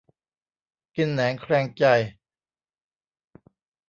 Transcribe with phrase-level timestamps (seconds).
[0.95, 1.83] กินแหนงแคลงใจ